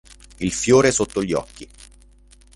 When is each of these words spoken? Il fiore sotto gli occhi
Il 0.39 0.51
fiore 0.51 0.91
sotto 0.91 1.21
gli 1.21 1.31
occhi 1.31 1.69